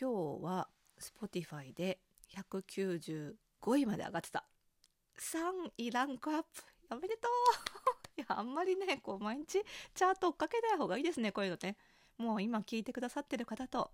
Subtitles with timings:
[0.00, 0.66] 今日は
[0.98, 1.98] Spotify で
[2.34, 3.34] 195
[3.76, 4.46] 位まで上がってた。
[5.18, 6.48] 3位ランクアップ。
[6.90, 7.30] おめでとう。
[8.16, 9.62] いやあんまりねこう毎日
[9.94, 11.76] チャート追っかけない方がいいですねこういうのね。
[12.16, 13.92] もう今聞いてくださってる方と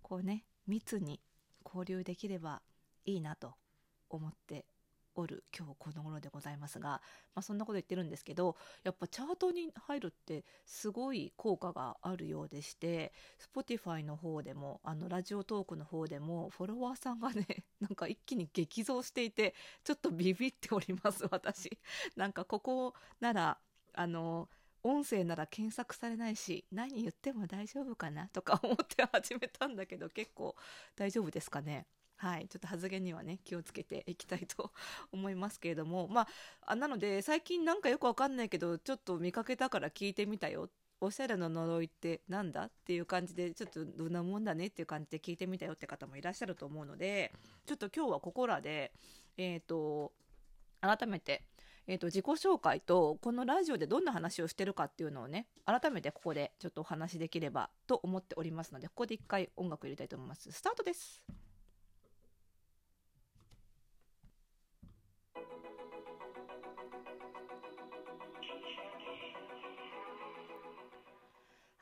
[0.00, 1.20] こうね密に
[1.66, 2.62] 交流できれば
[3.04, 3.54] いいなと
[4.08, 4.64] 思って
[5.14, 7.00] おる今日この頃でございますが、ま
[7.36, 13.12] あ、そんなこと言ってるんですけどやっぱチャートに入るってすごい効果があるようでして
[13.54, 17.46] Spotify の方でもあのラジオトークの方でもフォロワーさんがね
[17.80, 21.78] なんか一気に激増していてちょっとビビっております私。
[22.16, 23.58] なんかここなら
[23.94, 24.48] あの
[24.84, 30.56] 音声なら検索されないし何言っても大丈夫かなとか思って始めたんだけど結構
[30.96, 31.86] 大丈夫ですかね。
[32.22, 34.70] はい、ちょっと発言にはね気をつけていきたいと
[35.10, 36.28] 思いますけれどもま
[36.64, 40.70] あなので最近なんかよくわかんないけどちょっと見かけたから聞いてみたよ。
[41.00, 47.32] おしゃれの呪いってなんだっていう感じでちょっとどんなもんだねっていう感じで聞いてみたよって方もいらっしゃると思うので
[47.66, 48.92] ちょっと今日はここらで
[49.36, 50.12] えっ、ー、と
[50.80, 51.42] 改めて
[51.88, 60.52] えーと、自己紹介とこのラジオでどんな話をしてるかっていうのをね改めてここでちょっとお話しできればと思っておりますのでここで一回音楽入れたいと思います。
[60.52, 61.41] スタートです。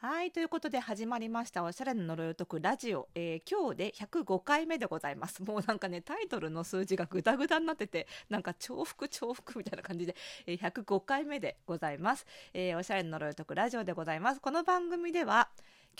[0.03, 5.43] はい、ということで始まりましたおしゃれの呪いを解くラジオ、えー、今日で105回目でございます。
[5.45, 12.25] もうなんかね、タイトルの数字がグダグダになってて、なんか重複重複みたいな感じで、えー、105回目でございます。
[12.55, 14.41] えー、おしゃれの呪いを解くラジオでございます。
[14.41, 15.51] この番組では、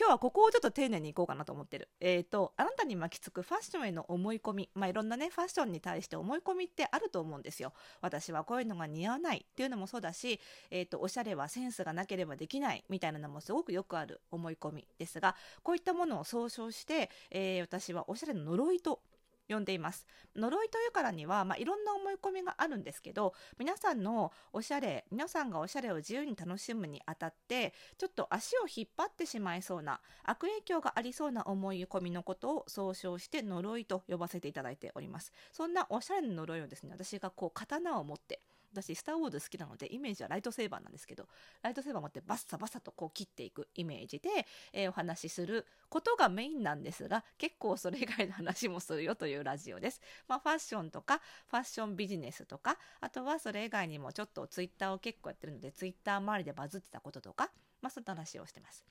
[0.01, 1.91] 今日はここをちょっと丁寧にいこうかなと思ってる。
[2.01, 4.71] えっ、ー、と、あなたに巻きつくファッションへの思い込み。
[4.75, 7.75] まあ、いろんなね、ファッションに対して思い込みってあると思うんですよ。
[8.01, 10.41] 私はこういうのが似合わないっていうのもそうだし、
[10.71, 19.03] えっ、ー、と、おしゃれはセンスがなければできないみたいなのもすごくよくある思い込みですが、こういったものを総称して、えー、私はおしゃれの呪いと
[19.51, 20.07] 呼んでいます。
[20.37, 35.33] 呪いというからには、まあ、いろんな思い込みがあるんですけど皆さんのおしゃれ皆さんがおしゃれを自由に楽しむにあたってちょっと足を引っ張ってしまいそうな悪影響がありそうな思い込みのことを総称して呪いと呼ばせていただいております。
[35.53, 38.41] そんなおしゃれな呪いをですね私がこう刀を持って
[38.73, 41.29] 私、スター・ウォーズ好きなので、イメージはライトセーバーなんですけど、
[41.63, 44.29] ライトセーバー持ってバッサバサとこう切っていくイメージで、
[44.73, 50.01] えー、お話しすることがメインなんですが、結構それ以外の話もするよというラジオです。
[50.29, 57.51] まあ、ファッションとか、ファッションビジネスとか、あとはそれ以外にもちょっとツイッターを結構やってるので、ツイッター周りでバズってたこととか、
[57.83, 58.85] まあ、そういった話をしてます。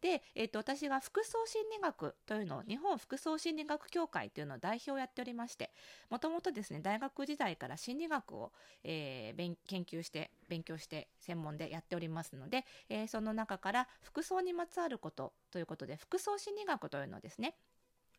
[0.00, 5.70] で、えーと、私が服装心理学というのを日本服装心理学協会というのを代表をやっておりまして
[6.10, 8.52] もともとですね大学時代から心理学を、
[8.84, 17.54] えー、研究して勉強して専門でやっておりますので、えー、その中から服装にまつわることということで服装心理学というのをですね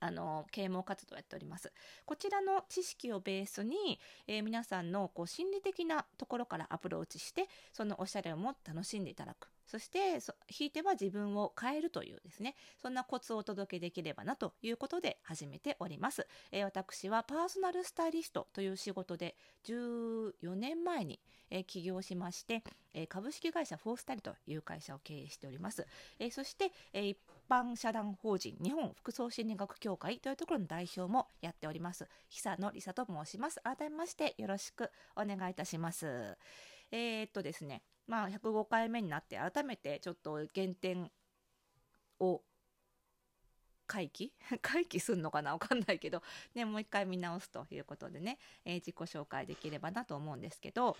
[0.01, 1.73] あの啓蒙活動をやっております。
[2.06, 9.50] こちらの知識をベースに、えー、皆さんのこう心理的なところからアプローチしてそのおしゃれをも楽しんでいただく。
[9.69, 12.56] そしてひいては自分を変えるというですね。
[12.81, 19.35] そんなコツをお届けできればなということで始めております、えー、私はパーソナルスタイリストという仕事で
[19.66, 21.19] 14年前に、
[21.52, 22.63] えー、起業しまして、
[22.96, 25.86] えー、株式会社フォースタイルという会社を経営しております、
[26.18, 32.07] えそして、え一般社団法人日本服装心理学協会というところの代表もやっております。
[32.30, 33.59] 久野里沙と申します。
[33.63, 36.38] 改めましてよろしくお願いいたします。
[36.91, 37.84] えー、っとですね。
[38.09, 41.11] まあ、105回目になって改めてちょっと減点
[42.19, 42.41] を
[43.85, 44.33] 回帰？
[44.61, 45.53] 回帰すんのかな？
[45.53, 46.23] わかんないけど、
[46.55, 50.97] ね、もう一回見直すということでね、えー、自己紹介できればなと思うんですけど、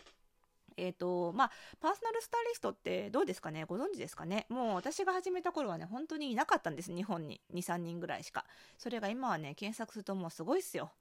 [0.78, 3.66] えーとまあ、パーソナルスタイリストってどうですかね？
[3.66, 4.46] ご存知ですかね？
[4.50, 7.42] もう私が始めた頃はね本当にいなかったんです日本に。
[7.54, 8.46] 23人ぐらいしか。
[8.78, 10.92] それが今はね検索するともうすごいっすよ。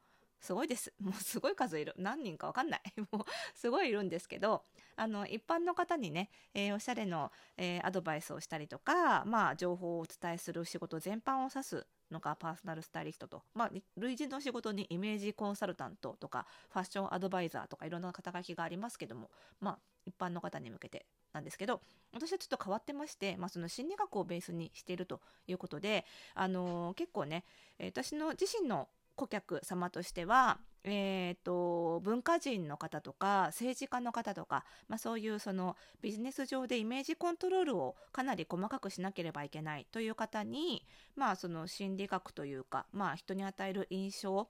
[0.41, 0.93] すごいです。
[1.01, 1.95] もうすごい数いる。
[1.97, 2.83] 何人かわかんない。
[3.11, 4.65] もうすごいいるんですけど、
[4.99, 19.31] あの、一般の方にね、えー、おしゃれの、えー、アドバイスをしたりとか、まあ、情報をお伝えする仕事全般を指すのがパーソナルスタイリストと、まあ、類似の仕事にイメージコンサルタントとか、ファッションアドバイザーとか、いろんな肩書きがありますけども、
[19.61, 21.83] まあ、一般の方に向けてなんですけど
[22.15, 27.45] 私はちょっと変わってまして、まあ、その心理学をベースにしているということで、あのー、結構ね
[27.79, 40.87] 私の自身の顧客様としては、えーと、文化人の方とか政治家の方とか、まあ、そういうそのビジネス上でイメージコントロールをかなり細かくしなければいけないという方に、
[41.17, 44.49] まあ、その心理学というか、まあ、人に与える印象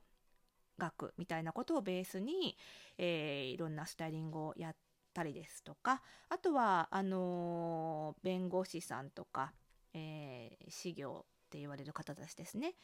[0.78, 2.56] 学みたいなことをベースに、
[2.96, 4.76] えー、いろんなスタイリングをやっ
[5.12, 9.52] たりですとかあとはあのー、弁護士さんとか、
[9.92, 12.74] えー、事業って言われる方たちですね。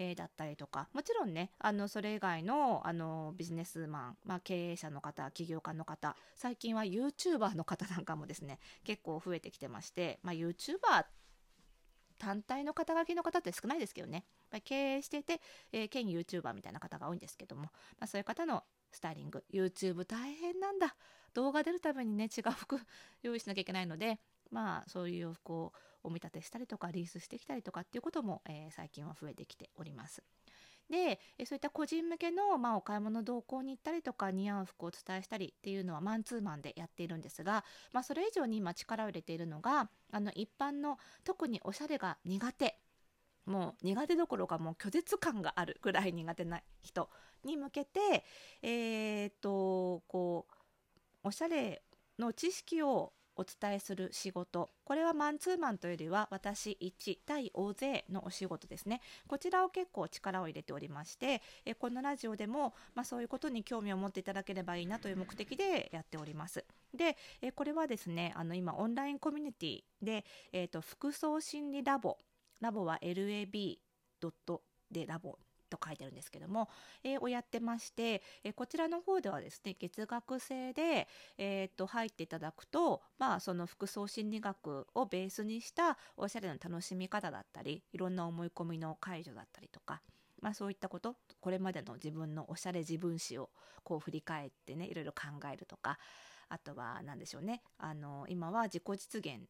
[0.00, 0.88] えー、だったりとか。
[0.94, 11.04] もちろんねあのそれ以外のあのビジネスマン、まあ、経営者の方起業家の方最近は YouTuber の方なんかもですね結構増えてきてまして、まあ、YouTuber
[12.18, 14.24] 単体の肩書きの方って少ないですけどね。
[14.64, 15.40] 経営していて、
[15.72, 17.70] えー、兼 YouTuber みたいな方が多いんですけども、ま
[18.00, 20.96] あ、そういう方のスタイリング YouTube 大変なんだ。
[21.34, 22.80] 動画出るためにね違う服
[23.22, 24.18] 用意しなきゃいけないので
[24.50, 30.22] まあそういう洋服をお見立てしたりとかリースしてきたりとかっていうことも、えー、最近は増えてきております。
[30.90, 42.76] でそういった個人向けの、まあ、お買い物同行に行ったりとか似合う服をお伝えしたりっていうのはマンツーマンでやっているんですが、まあ、それ以上に今力を入れているのがあの一般の特におしゃれが苦手
[43.46, 47.08] もう苦手どころかもう拒絶感があるぐらい苦手な人
[47.44, 48.24] に向けて
[48.62, 50.46] えー、っとこ
[51.22, 51.82] うおしゃれ
[52.18, 54.68] の知識をお伝えする仕事。
[54.84, 59.00] これはマンツーマンというよりは私1対大勢のお仕事ですね。
[59.26, 66.66] こちらを結構力を入れておりましてえこのラジオでも、まあ、そういうことに興味を持っていただければいいなという目的でやっております。
[66.94, 72.18] でえこれはですねあの今オンラインコミュニティで、えーと、服装心理ラボ。
[72.60, 73.78] ラボは LAB
[74.90, 75.38] でラボ。
[75.70, 76.68] と書いてるんですけども、
[77.02, 81.08] えー、をやってまして、えー、こちらの方ではですね月額制で、
[81.38, 90.02] えー、と入っていただくと、まあ、その服装心理学をベースにしたおしゃれの楽しみ方だったりいろんな思い込みの解除だったりとか。
[90.40, 93.50] まあ、そういったことこれまでの自分のおしゃれ自分史を
[93.82, 95.98] こう振り返ってねいろいろ考えるとか
[96.48, 99.40] あとは何でしょうねあの今は自己実現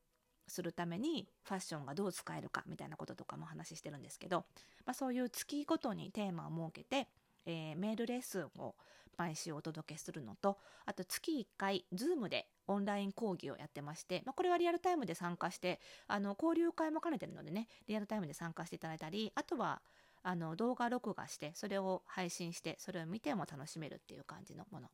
[0.50, 4.44] するためにファッションがどう使えるかみたいなこととかもお話してるんですけど、
[4.84, 7.08] まあ、そういう月ごとにテーマを設けて、
[7.46, 8.74] えー、メールレッスンを
[9.16, 19.82] 毎週お届けするのとあと月1回 Zoom でオンライン講義をやってまして、まあ、これはリアルタイムで参加してあの交流会も兼ねてるのでねリアルタイムで参加していただいたりあとは
[20.22, 24.88] あの動画録画してそれを配信してそれを見ても楽しめるっていう感じのもの。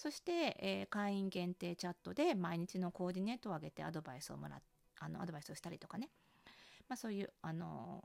[0.00, 4.58] そして、えー、会員限定チャットで毎日のコーディネートを上げてアドバイスをもら
[4.98, 6.08] あのアドバイスをしたりとかね、
[6.88, 8.02] まあ、そういうあの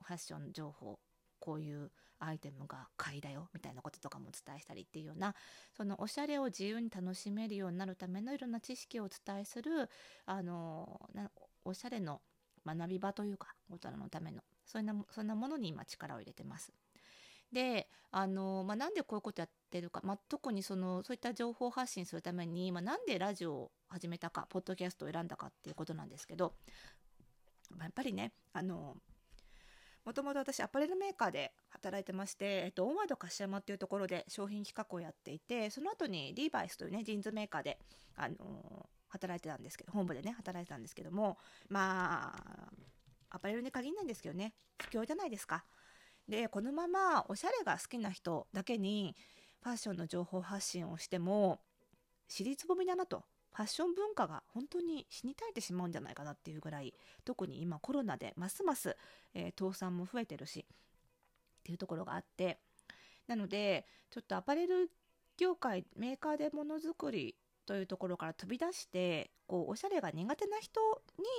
[0.00, 1.00] ファッション情報
[1.40, 1.90] こういう
[2.20, 5.34] アイテムが買いだよみたいなこととかもお伝えしたりっていうような
[5.76, 9.90] そのおしゃれを自由に楽しめるようになるためのいろんな知識をお伝えする
[10.26, 11.00] あの
[11.64, 12.20] おしゃれの
[12.64, 16.72] 学び場というか大人のためのそんなそんなものに今力を入れてます。
[17.52, 26.54] であの、まあ、なんでこういうことやってるか、まあ、特にそのそういった情報発信するために、まあ、なんでラジオを始めたかポッドキャストを選んだかっていうことなんですけど、
[27.70, 28.96] まあ、やっぱりねあの
[30.04, 37.78] もともと私アパレルメーカーで働いてまして、えっと、オンワード柏山っていうところで商品企画をやっていてその後にリーバイスというねジーンズメーカーで、
[38.16, 41.38] あの働いてたんですけど本部でね働いてたんですけども
[41.68, 42.72] まあ
[43.30, 45.64] アパレルに限らないんですけどね不況じゃないですか。
[46.32, 49.14] でこのままおしゃれが好きな人だけに
[49.62, 51.60] ファッションの情報発信をしても
[52.26, 53.24] 尻つぼみだなと
[53.54, 56.94] ファッション文化が本当に死に絶えてしまうんじゃないかなっていうぐらい
[57.26, 58.96] 特に今コロナでますます、
[59.34, 62.60] えー、倒産も増えてるしっていうところがあって
[63.28, 64.90] なのでちょっとアパレル
[65.36, 67.36] 業界メーカーでものづくり
[67.66, 70.80] というところから飛び出してこうおしゃれが苦手な人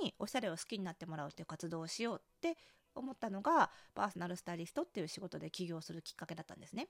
[0.04, 2.56] におしゃれを好きになってもらうという活動をしようって
[2.94, 6.88] 思ったのがパーソナルスタイリストっていう仕事で起業するきっかけだったんですね。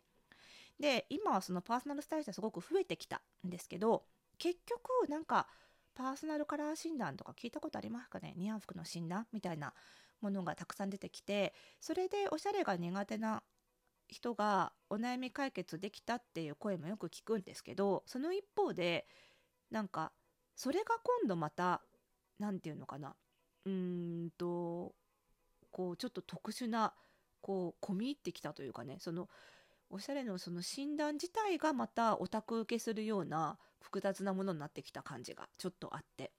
[0.80, 4.04] で今はそのパーソナルスタイリストすごく増えてきたんですけど
[4.38, 5.46] 結局なんか
[5.94, 8.34] パーソナルカラー診断とか聞いたことありますかね？
[8.36, 9.72] 似合う服の診断みたいな
[10.20, 13.42] ものがたくさん出てきてそれでおしゃれが苦手な
[14.08, 19.06] 人がお悩み解決できたっていう声もよく聞くんですけどその一方で
[19.70, 20.12] なんか
[20.56, 21.80] それが今度また
[22.38, 23.14] 何て言うのかな？
[23.64, 24.94] うーんと
[25.74, 26.92] こうちょっと特殊な
[27.40, 29.28] こう込み入ってきたというかねその
[29.90, 36.30] おしゃれのその診断自体がまたオタク受けするような複雑なものになってきた感じがちょっとあって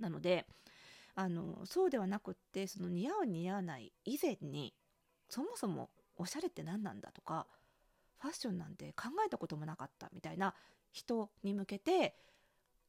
[0.00, 0.44] なので
[1.14, 4.74] あのそうではなくってその似合う似合わない以前に
[5.28, 7.46] そもそもおしゃれって何なんだとか
[8.20, 10.52] ファッションなんて考えたこともなかったみたいな
[10.92, 12.16] 人に向けて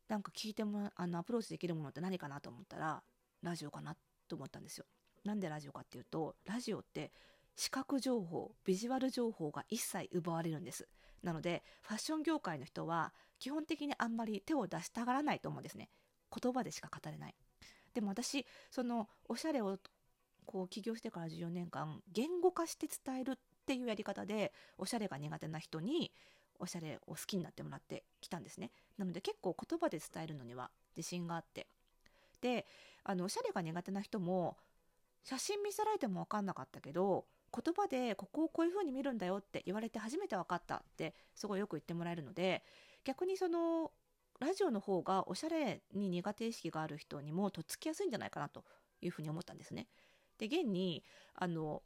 [0.08, 3.04] なんか聞いてもあのアプローチできるものって何かなと思ったら
[3.44, 3.96] ラジオかな
[4.28, 4.86] と思ったんですよ。
[5.24, 7.12] なんでラジオかっていうとラジオって
[7.56, 10.88] 視覚情報ビジュアル情報が一切奪われるんです。
[11.24, 15.90] なのでファッション業界の人は基本的にあんまり手を出したがらないと思うんですね。
[16.42, 17.36] 言葉でしか語れない。
[17.94, 19.78] でも私そのおしゃれを
[20.46, 23.36] こう起業してから14年間言語化して伝えるっ
[23.66, 26.12] ていうやり方でおしゃれが苦手な人に
[26.60, 28.72] おしゃれを好きになってもらってきたんですね。
[28.98, 31.68] なので結構言葉で伝えるのには自信があって。
[32.42, 32.66] で
[33.04, 34.58] あのおしゃれが苦手な人も
[35.24, 42.64] 写真見せられても分かんなかったけど言葉でここをこういう風に見るんだよって言われて初めて分かったってすごいよく言ってもらえるので
[43.04, 43.92] 逆にその
[44.40, 48.64] ラジオの方がおしゃれに苦手意識がある人にもとっつきやすいんじゃないかなと
[49.02, 49.88] いうふうに思ったんですね。
[50.38, 51.04] で現に
[51.36, 51.84] あの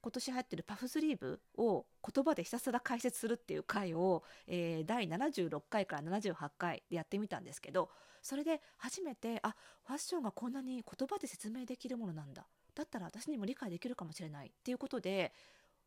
[0.00, 7.90] 今年流行ってるパフスリーブを言葉でひたすら解説するっていう回を、えー、第76回から78回でやってみたんですけど
[8.28, 9.56] それで初めてあ
[9.86, 12.46] ファッションがこんなに言葉で説明できるものなんだ。
[12.74, 15.32] だったら私にも理解できるかもしれないっていうことで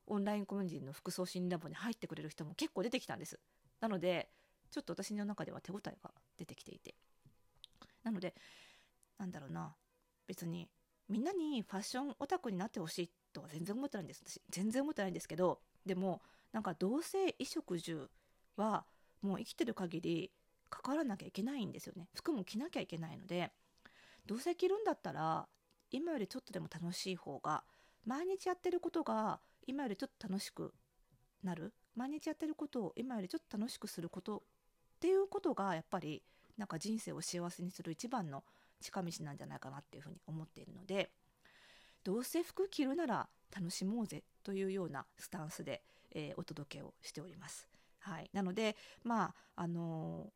[0.07, 3.39] オンラインコミュニティの服装心理ラボに入ってくれる人も結構出てきたんです。
[3.79, 4.31] なので
[4.71, 6.95] ちょっと私の中では手応えが出てきていて。
[8.03, 8.33] なので
[9.19, 9.75] なんだろうな。
[10.25, 10.67] 別に
[11.09, 14.23] みんなにファッションオタクになってほしいとは全然思ってないんです。
[14.25, 18.09] 私全然思ってないんですけどでもなんか同性衣食住
[18.57, 18.87] は
[19.21, 20.31] もう生きてる限り
[20.71, 22.07] 関わらなきゃいけないんですよね。
[22.15, 23.51] 服も着なきゃいけないので
[24.25, 25.47] どうせ着るんだったら
[25.91, 27.63] 今よりちょっとでも楽しい方が
[28.05, 30.73] 毎日やってることが今よりちょっと楽しく
[31.43, 31.73] なる。
[31.95, 34.37] 毎日やってることを今よりちょっと楽しくすること。
[34.37, 36.23] っていうことがやっぱり
[36.57, 38.43] なんか人生を幸せにする一番の
[38.79, 41.11] 近道なんじゃないかなっていうふうに思っているので
[42.03, 44.23] どうせ服着るなら楽しもうぜ。
[44.43, 47.67] というようなスタンスで、えー、お届けをしております。
[47.99, 50.31] はい、なのでまああの、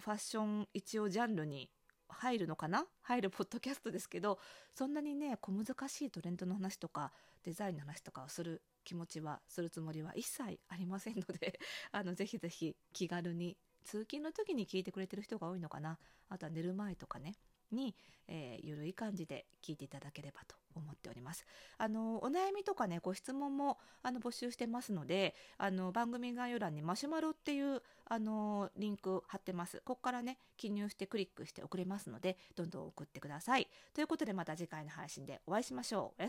[0.00, 1.70] ファッション一応ジャンルに
[2.08, 2.86] 入るのかな？
[3.02, 4.38] 入るポッドキャストですけど
[4.72, 7.12] そんなにね小難しいトレンドの話とか
[7.44, 11.58] デザインの話とかをする気持ちはするつもりは一切ありませんので
[11.92, 15.98] あのぜひぜひ気軽に通勤の時に聞いてくれてる人が多いのかな？
[16.28, 17.34] あとは寝る前とかね。
[17.72, 17.94] に、
[18.28, 21.46] えー、ゆるい感じで聞いていただければと思っております。
[21.78, 29.82] あのお悩みとかねご質問もあの募集してますのであの番組概要欄にマシュマロっていうあのリンク貼ってます。
[29.84, 33.68] ここからね記入してクリックして送れますのでどんどん送ってください。
[33.94, 36.02] ということでまた次回の配信でお会いしましょう。
[36.02, 36.22] おやすみ